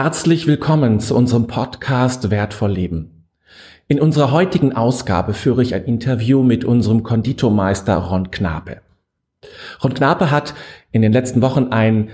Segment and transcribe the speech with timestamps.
[0.00, 3.24] Herzlich willkommen zu unserem Podcast Wertvoll Leben.
[3.88, 8.76] In unserer heutigen Ausgabe führe ich ein Interview mit unserem Konditormeister Ron Knape.
[9.82, 10.54] Ron Knape hat
[10.92, 12.10] in den letzten Wochen ein,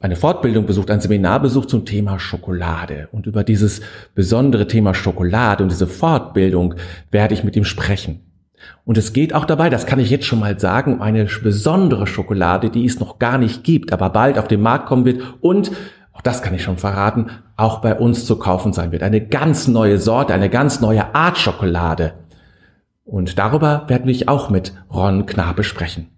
[0.00, 3.08] eine Fortbildung besucht, ein Seminar besucht zum Thema Schokolade.
[3.12, 3.82] Und über dieses
[4.16, 6.74] besondere Thema Schokolade und diese Fortbildung
[7.12, 8.22] werde ich mit ihm sprechen.
[8.84, 12.08] Und es geht auch dabei, das kann ich jetzt schon mal sagen, um eine besondere
[12.08, 15.70] Schokolade, die es noch gar nicht gibt, aber bald auf den Markt kommen wird und
[16.12, 19.02] auch das kann ich schon verraten, auch bei uns zu kaufen sein wird.
[19.02, 22.14] Eine ganz neue Sorte, eine ganz neue Art Schokolade.
[23.04, 26.08] Und darüber werden wir auch mit Ron Knabe sprechen.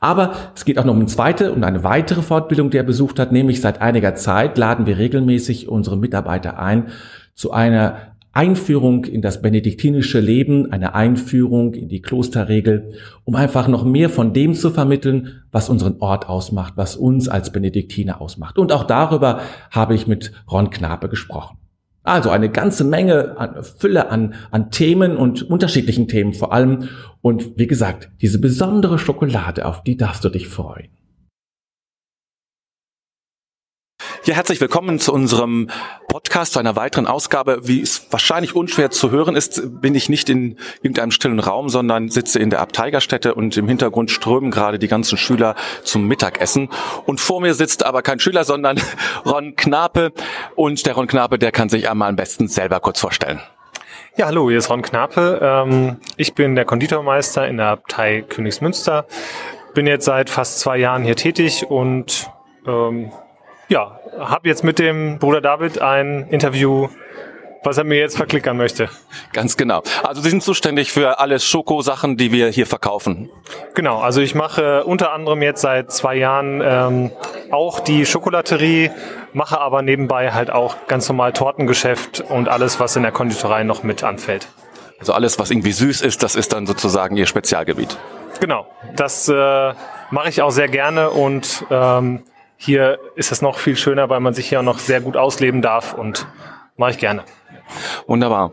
[0.00, 3.18] Aber es geht auch noch um eine zweite und eine weitere Fortbildung, die er besucht
[3.18, 6.88] hat, nämlich seit einiger Zeit laden wir regelmäßig unsere Mitarbeiter ein
[7.34, 13.84] zu einer Einführung in das benediktinische Leben, eine Einführung in die Klosterregel, um einfach noch
[13.84, 18.58] mehr von dem zu vermitteln, was unseren Ort ausmacht, was uns als Benediktiner ausmacht.
[18.58, 21.58] Und auch darüber habe ich mit Ron Knape gesprochen.
[22.04, 26.88] Also eine ganze Menge, an Fülle an, an Themen und unterschiedlichen Themen vor allem.
[27.20, 30.88] Und wie gesagt, diese besondere Schokolade, auf die darfst du dich freuen.
[34.24, 35.68] Ja, herzlich willkommen zu unserem
[36.06, 37.66] Podcast, zu einer weiteren Ausgabe.
[37.66, 42.08] Wie es wahrscheinlich unschwer zu hören ist, bin ich nicht in irgendeinem stillen Raum, sondern
[42.08, 46.68] sitze in der Abteigerstätte und im Hintergrund strömen gerade die ganzen Schüler zum Mittagessen.
[47.04, 48.80] Und vor mir sitzt aber kein Schüler, sondern
[49.26, 50.12] Ron Knape.
[50.54, 53.40] Und der Ron Knape, der kann sich einmal am besten selber kurz vorstellen.
[54.16, 55.40] Ja, hallo, hier ist Ron Knape.
[55.42, 59.04] Ähm, ich bin der Konditormeister in der Abtei Königsmünster.
[59.74, 62.30] Bin jetzt seit fast zwei Jahren hier tätig und
[62.68, 63.10] ähm,
[63.72, 66.88] ja, habe jetzt mit dem Bruder David ein Interview
[67.64, 68.88] was er mir jetzt verklickern möchte.
[69.32, 69.84] Ganz genau.
[70.02, 73.30] Also Sie sind zuständig für alle Schokosachen, die wir hier verkaufen.
[73.74, 77.12] Genau, also ich mache unter anderem jetzt seit zwei Jahren ähm,
[77.52, 78.90] auch die Schokolaterie,
[79.32, 83.84] mache aber nebenbei halt auch ganz normal Tortengeschäft und alles, was in der Konditorei noch
[83.84, 84.48] mit anfällt.
[84.98, 87.96] Also alles, was irgendwie süß ist, das ist dann sozusagen Ihr Spezialgebiet.
[88.40, 89.72] Genau, das äh,
[90.10, 92.24] mache ich auch sehr gerne und ähm,
[92.64, 95.62] hier ist es noch viel schöner, weil man sich hier auch noch sehr gut ausleben
[95.62, 96.28] darf und
[96.76, 97.24] mache ich gerne.
[98.06, 98.52] Wunderbar.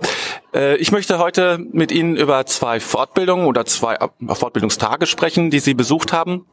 [0.54, 5.76] Äh, ich möchte heute mit Ihnen über zwei Fortbildungen oder zwei Fortbildungstage sprechen, die Sie
[5.76, 6.48] besucht haben.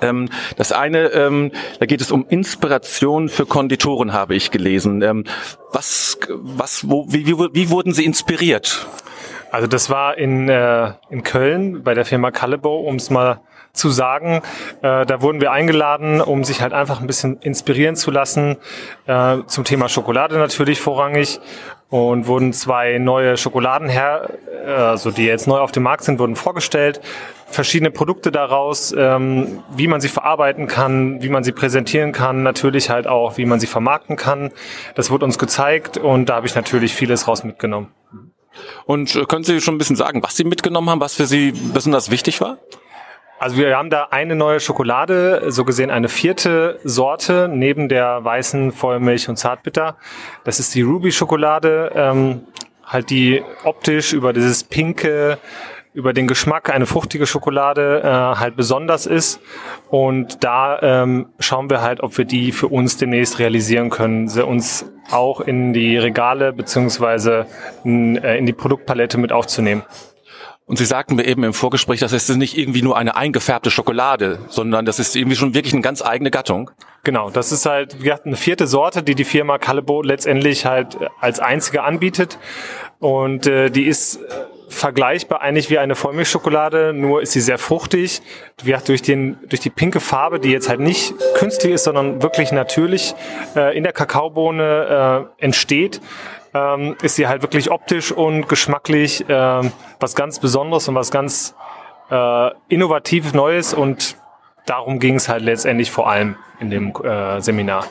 [0.00, 1.50] Ähm, das eine, ähm,
[1.80, 5.02] da geht es um Inspiration für Konditoren, habe ich gelesen.
[5.02, 5.24] Ähm,
[5.72, 8.86] was, was, wo, wie, wie, wie wurden Sie inspiriert?
[9.54, 13.38] Also das war in, äh, in Köln bei der Firma Callebo, um es mal
[13.72, 14.42] zu sagen.
[14.82, 18.56] Äh, da wurden wir eingeladen, um sich halt einfach ein bisschen inspirieren zu lassen,
[19.06, 21.38] äh, zum Thema Schokolade natürlich vorrangig.
[21.88, 24.30] Und wurden zwei neue Schokoladen her,
[24.66, 27.00] äh, also die jetzt neu auf dem Markt sind, wurden vorgestellt.
[27.46, 32.90] Verschiedene Produkte daraus, ähm, wie man sie verarbeiten kann, wie man sie präsentieren kann, natürlich
[32.90, 34.50] halt auch, wie man sie vermarkten kann.
[34.96, 37.92] Das wurde uns gezeigt und da habe ich natürlich vieles raus mitgenommen.
[38.86, 41.52] Und äh, können Sie schon ein bisschen sagen, was Sie mitgenommen haben, was für Sie
[41.52, 42.58] besonders wichtig war?
[43.38, 48.72] Also wir haben da eine neue Schokolade, so gesehen eine vierte Sorte neben der weißen
[48.72, 49.96] Vollmilch und Zartbitter.
[50.44, 52.42] Das ist die Ruby-Schokolade, ähm,
[52.86, 55.38] halt die optisch über dieses pinke,
[55.94, 58.06] über den Geschmack eine fruchtige Schokolade äh,
[58.38, 59.40] halt besonders ist.
[59.88, 64.44] Und da ähm, schauen wir halt, ob wir die für uns demnächst realisieren können, sie
[64.44, 67.46] uns auch in die Regale beziehungsweise
[67.84, 69.84] in, äh, in die Produktpalette mit aufzunehmen.
[70.66, 74.38] Und Sie sagten mir eben im Vorgespräch, das ist nicht irgendwie nur eine eingefärbte Schokolade,
[74.48, 76.70] sondern das ist irgendwie schon wirklich eine ganz eigene Gattung.
[77.02, 80.96] Genau, das ist halt wie gesagt, eine vierte Sorte, die die Firma Calebo letztendlich halt
[81.20, 82.38] als einzige anbietet.
[82.98, 84.20] Und äh, die ist
[84.68, 88.22] vergleichbar eigentlich wie eine Vollmilchschokolade, nur ist sie sehr fruchtig.
[88.62, 92.52] Wie durch, den, durch die pinke Farbe, die jetzt halt nicht künstlich ist, sondern wirklich
[92.52, 93.14] natürlich
[93.56, 96.00] äh, in der Kakaobohne äh, entsteht,
[96.54, 99.70] ähm, ist sie halt wirklich optisch und geschmacklich äh,
[100.00, 101.54] was ganz Besonderes und was ganz
[102.10, 104.16] äh, innovativ Neues und
[104.66, 107.86] darum ging es halt letztendlich vor allem in dem äh, Seminar.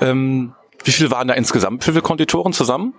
[0.00, 0.54] Ähm,
[0.84, 2.94] wie viele waren da insgesamt für Konditoren zusammen?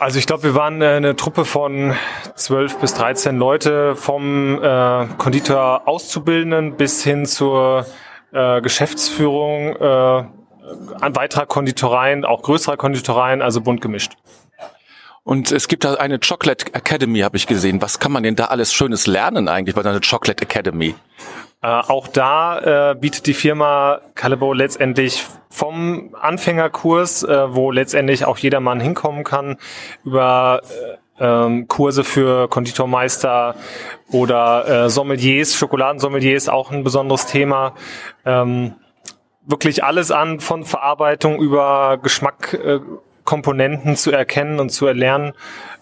[0.00, 1.92] Also ich glaube, wir waren äh, eine Truppe von
[2.36, 7.84] zwölf bis 13 Leute vom äh, Konditor Auszubildenden bis hin zur
[8.32, 10.24] äh, Geschäftsführung äh,
[11.00, 14.12] an weiterer Konditoreien, auch größerer Konditoreien, also bunt gemischt.
[15.28, 17.82] Und es gibt da eine Chocolate Academy, habe ich gesehen.
[17.82, 20.94] Was kann man denn da alles Schönes lernen eigentlich bei einer Chocolate Academy?
[21.60, 28.38] Äh, auch da äh, bietet die Firma Calabo letztendlich vom Anfängerkurs, äh, wo letztendlich auch
[28.38, 29.58] jedermann hinkommen kann,
[30.02, 30.62] über
[31.18, 33.54] äh, ähm, Kurse für Konditormeister
[34.10, 37.74] oder äh, Sommeliers, Schokoladensommeliers, auch ein besonderes Thema.
[38.24, 38.76] Ähm,
[39.44, 45.32] wirklich alles an, von Verarbeitung über Geschmackkomponenten äh, zu erkennen und zu erlernen.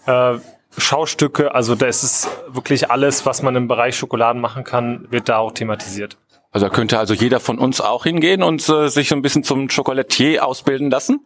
[0.05, 0.35] Äh,
[0.77, 5.27] Schaustücke, also da ist es wirklich alles, was man im Bereich Schokoladen machen kann, wird
[5.27, 6.17] da auch thematisiert.
[6.51, 9.67] Also könnte also jeder von uns auch hingehen und äh, sich so ein bisschen zum
[9.67, 11.25] Chocolatier ausbilden lassen?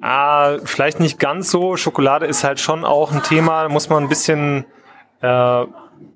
[0.00, 1.76] Ah, vielleicht nicht ganz so.
[1.76, 4.64] Schokolade ist halt schon auch ein Thema, da muss man ein bisschen
[5.22, 5.64] äh,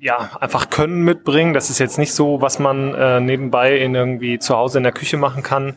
[0.00, 1.54] ja, einfach Können mitbringen.
[1.54, 4.92] Das ist jetzt nicht so, was man äh, nebenbei in irgendwie zu Hause in der
[4.92, 5.76] Küche machen kann.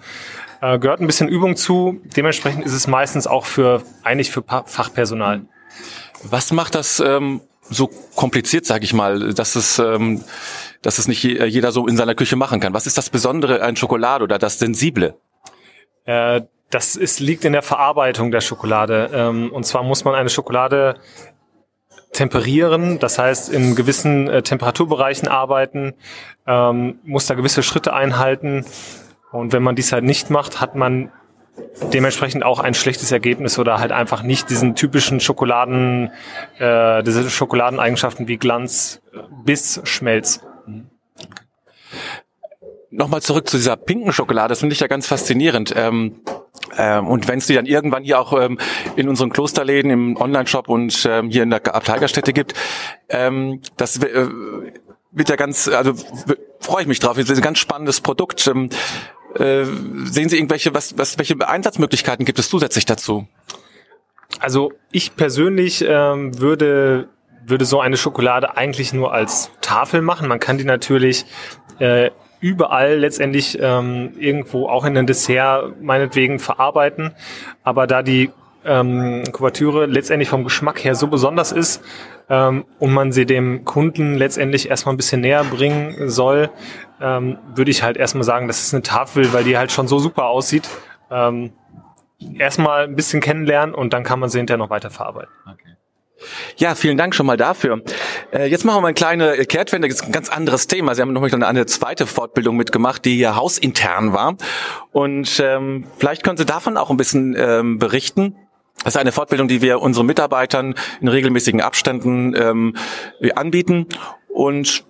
[0.61, 2.01] Äh, gehört ein bisschen Übung zu.
[2.15, 5.41] Dementsprechend ist es meistens auch für eigentlich für Fachpersonal.
[6.23, 10.23] Was macht das ähm, so kompliziert, sage ich mal, dass es ähm,
[10.81, 12.73] dass es nicht jeder so in seiner Küche machen kann?
[12.73, 15.15] Was ist das Besondere an Schokolade oder das Sensible?
[16.05, 19.09] Äh, das ist, liegt in der Verarbeitung der Schokolade.
[19.13, 20.95] Ähm, und zwar muss man eine Schokolade
[22.15, 25.93] temperieren, das heißt in gewissen äh, Temperaturbereichen arbeiten,
[26.47, 28.65] ähm, muss da gewisse Schritte einhalten.
[29.31, 31.11] Und wenn man dies halt nicht macht, hat man
[31.93, 36.11] dementsprechend auch ein schlechtes Ergebnis oder halt einfach nicht diesen typischen Schokoladen,
[36.57, 39.01] äh, diese Schokoladeneigenschaften wie Glanz
[39.43, 40.41] bis Schmelz.
[42.91, 45.73] Nochmal zurück zu dieser pinken Schokolade, das finde ich ja ganz faszinierend.
[45.75, 46.21] Ähm,
[46.77, 48.57] ähm, und wenn es die dann irgendwann hier auch ähm,
[48.95, 52.53] in unseren Klosterläden, im Online-Shop und ähm, hier in der Abteigerstätte gibt,
[53.09, 54.27] ähm, das äh,
[55.11, 55.93] wird ja ganz, also
[56.59, 57.17] freue ich mich drauf.
[57.17, 58.45] Das ist ein ganz spannendes Produkt.
[58.47, 58.69] Ähm,
[59.35, 59.65] äh,
[60.05, 63.27] sehen Sie irgendwelche, was, was, welche Einsatzmöglichkeiten gibt es zusätzlich dazu?
[64.39, 67.09] Also ich persönlich ähm, würde
[67.47, 70.27] würde so eine Schokolade eigentlich nur als Tafel machen.
[70.27, 71.25] Man kann die natürlich
[71.79, 77.11] äh, überall letztendlich ähm, irgendwo auch in ein Dessert meinetwegen verarbeiten.
[77.63, 78.31] Aber da die
[78.65, 81.83] ähm, Kuvertüre letztendlich vom Geschmack her so besonders ist
[82.29, 86.49] ähm, und man sie dem Kunden letztendlich erstmal ein bisschen näher bringen soll,
[87.01, 89.99] ähm, würde ich halt erstmal sagen, das ist eine Tafel, weil die halt schon so
[89.99, 90.67] super aussieht.
[91.11, 91.53] Ähm,
[92.37, 95.31] erstmal ein bisschen kennenlernen und dann kann man sie hinterher noch weiter verarbeiten.
[95.45, 95.74] Okay.
[96.57, 97.81] Ja, vielen Dank schon mal dafür.
[98.31, 100.95] Äh, jetzt machen wir mal eine kleine Kehrtwende, das ist ein ganz anderes Thema.
[100.95, 104.37] Sie haben noch eine zweite Fortbildung mitgemacht, die hier hausintern war.
[104.91, 108.35] Und ähm, vielleicht können Sie davon auch ein bisschen ähm, berichten.
[108.83, 112.75] Das ist eine Fortbildung, die wir unseren Mitarbeitern in regelmäßigen Abständen ähm,
[113.35, 113.87] anbieten.
[114.27, 114.83] Und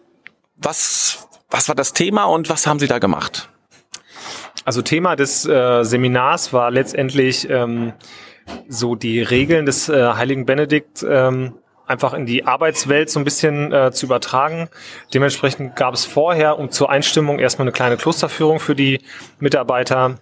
[0.58, 3.50] was, was war das Thema und was haben Sie da gemacht?
[4.66, 7.94] Also Thema des äh, Seminars war letztendlich ähm,
[8.68, 11.54] so die Regeln des äh, heiligen Benedikt ähm,
[11.88, 14.70] einfach in die Arbeitswelt so ein bisschen äh, zu übertragen.
[15.14, 19.02] Dementsprechend gab es vorher um zur Einstimmung erstmal eine kleine Klosterführung für die
[19.40, 20.16] Mitarbeiter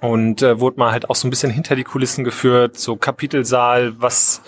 [0.00, 3.94] und äh, wurde mal halt auch so ein bisschen hinter die Kulissen geführt, so Kapitelsaal,
[4.00, 4.42] was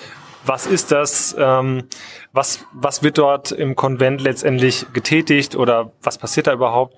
[0.45, 1.85] was ist das, ähm,
[2.33, 6.97] was, was wird dort im Konvent letztendlich getätigt oder was passiert da überhaupt.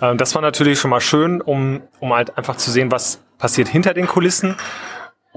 [0.00, 3.68] Ähm, das war natürlich schon mal schön, um, um halt einfach zu sehen, was passiert
[3.68, 4.56] hinter den Kulissen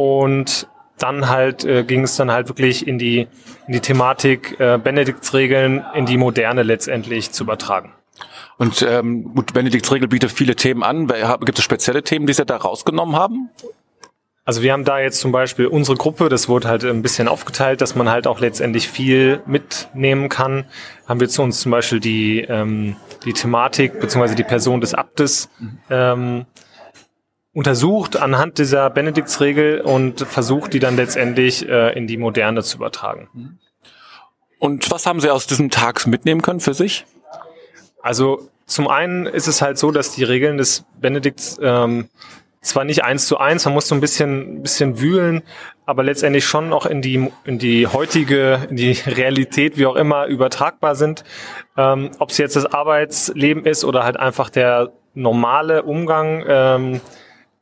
[0.01, 0.68] und
[0.98, 3.27] dann halt äh, ging es dann halt wirklich in die,
[3.68, 7.94] in die Thematik äh, Benediktsregeln in die Moderne letztendlich zu übertragen.
[8.57, 11.07] Und ähm, gut, Benediktsregel bietet viele Themen an.
[11.07, 13.50] Gibt es spezielle Themen, die Sie da rausgenommen haben?
[14.44, 17.80] Also wir haben da jetzt zum Beispiel unsere Gruppe, das wurde halt ein bisschen aufgeteilt,
[17.80, 20.65] dass man halt auch letztendlich viel mitnehmen kann.
[21.08, 25.50] Haben wir zu uns zum Beispiel die, ähm, die Thematik beziehungsweise die Person des Abtes
[25.89, 26.46] ähm,
[27.53, 33.60] untersucht anhand dieser Benediktsregel und versucht, die dann letztendlich äh, in die Moderne zu übertragen.
[34.60, 37.05] Und was haben Sie aus diesem Tag mitnehmen können für sich?
[38.01, 42.10] Also zum einen ist es halt so, dass die Regeln des Benedikts ähm,
[42.62, 45.41] zwar nicht eins zu eins, man muss so ein bisschen, bisschen wühlen,
[45.86, 50.27] aber letztendlich schon auch in die, in die heutige, in die Realität, wie auch immer,
[50.27, 51.24] übertragbar sind.
[51.75, 57.01] Ähm, Ob es jetzt das Arbeitsleben ist oder halt einfach der normale Umgang ähm,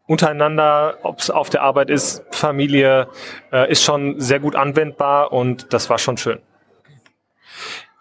[0.10, 3.08] untereinander, ob es auf der Arbeit ist, Familie,
[3.54, 6.40] äh, ist schon sehr gut anwendbar und das war schon schön.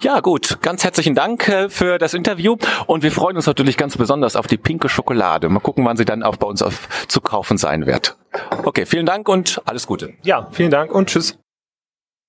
[0.01, 0.59] Ja, gut.
[0.63, 4.47] Ganz herzlichen Dank äh, für das Interview und wir freuen uns natürlich ganz besonders auf
[4.47, 5.51] die pinke Schokolade.
[5.51, 8.17] Mal gucken, wann sie dann auch bei uns auf, zu kaufen sein wird.
[8.65, 10.15] Okay, vielen Dank und alles Gute.
[10.23, 11.39] Ja, vielen Dank und tschüss.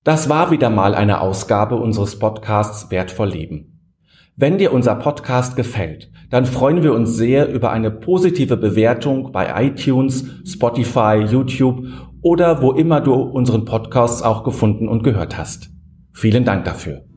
[0.03, 3.69] Das war wieder mal eine Ausgabe unseres Podcasts Wertvoll Leben.
[4.41, 9.65] Wenn dir unser Podcast gefällt, dann freuen wir uns sehr über eine positive Bewertung bei
[9.65, 11.84] iTunes, Spotify, YouTube
[12.22, 15.72] oder wo immer du unseren Podcasts auch gefunden und gehört hast.
[16.13, 17.09] Vielen Dank dafür.